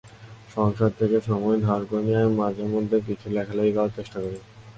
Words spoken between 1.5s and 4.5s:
ধার করে নিয়ে আমি মাঝেমধ্যে কিছু লেখালেখি করার চেষ্টা করি।